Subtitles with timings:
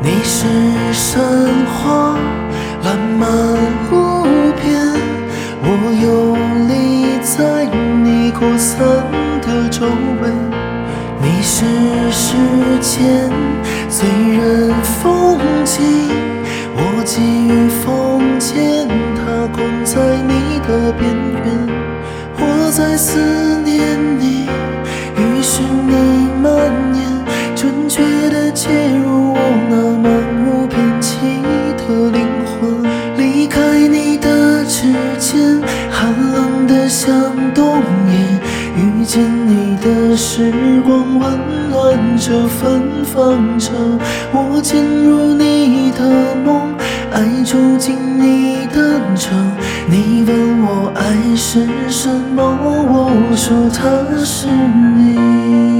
[0.00, 0.46] 你是
[0.92, 1.20] 神
[1.66, 2.16] 话，
[2.84, 3.28] 浪漫
[3.90, 4.22] 无
[4.60, 4.86] 边，
[5.62, 5.66] 我
[6.02, 6.36] 游
[6.68, 7.64] 离在
[8.02, 8.78] 你扩散
[9.42, 9.86] 的周
[10.22, 10.30] 围，
[11.20, 11.64] 你是
[12.10, 12.36] 时
[12.80, 13.30] 间，
[13.88, 15.82] 醉人风景，
[16.74, 21.10] 我寄予风间，它困在你的边
[21.44, 21.46] 缘，
[22.38, 23.18] 我在思
[23.64, 24.48] 念你，
[25.16, 26.50] 于是你蔓
[26.94, 26.98] 延，
[27.56, 28.97] 准确的结。
[39.08, 40.52] 见你的时
[40.84, 41.32] 光，温
[41.70, 43.70] 暖着，芬芳着。
[44.32, 46.74] 我进入你的梦，
[47.10, 49.50] 爱住进你的城。
[49.88, 53.80] 你问我爱是什么，我说它
[54.22, 55.77] 是你。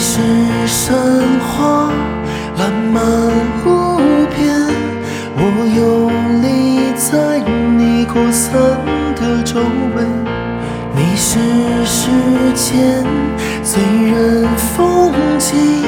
[0.00, 0.20] 是
[0.64, 0.96] 山
[1.40, 1.90] 花，
[2.56, 3.02] 烂漫
[3.66, 3.98] 无
[4.30, 4.46] 边，
[5.34, 5.40] 我
[5.76, 6.08] 游
[6.40, 6.46] 离
[6.94, 7.40] 在
[7.76, 8.52] 你扩散
[9.16, 9.58] 的周
[9.96, 10.06] 围。
[10.94, 11.40] 你是
[11.84, 12.10] 世
[12.54, 13.04] 间
[13.64, 15.82] 醉人风景，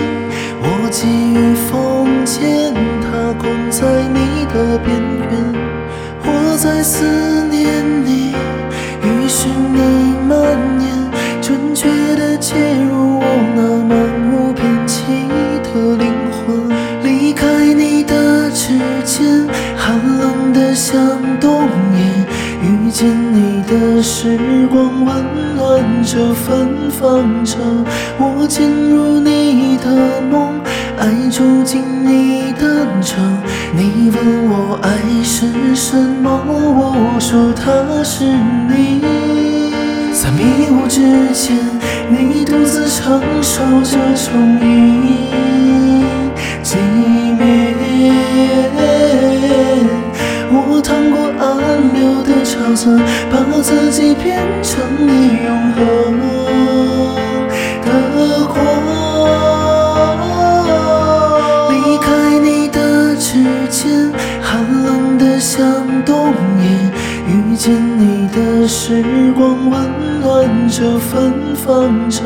[0.61, 4.91] 我寄予风间，它困在你的边
[5.31, 5.33] 缘。
[6.25, 7.30] 我在思
[23.71, 27.57] 的时光，温暖着，芬芳着。
[28.19, 30.61] 我进入你的梦，
[30.99, 33.39] 爱住进你的城。
[33.73, 34.91] 你问我爱
[35.23, 39.03] 是什么，我说它是你。
[40.13, 41.01] 在迷雾之
[41.33, 41.57] 间，
[42.11, 45.31] 你独自承受着虫影
[53.31, 55.79] 把自己变成你永恒
[57.85, 57.89] 的
[58.47, 58.57] 光。
[61.69, 65.61] 离开你的指尖，寒冷的像
[66.05, 66.33] 冬
[66.63, 66.65] 夜。
[67.29, 69.05] 遇见你的时
[69.37, 69.73] 光，温
[70.21, 72.23] 暖着，芬芳着。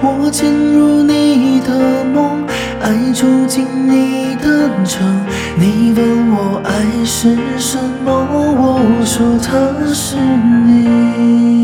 [0.00, 2.46] 我进入你的梦，
[3.18, 5.04] 住进你的城。
[5.56, 10.14] 你问我爱是什么，我说它是
[10.64, 11.57] 你。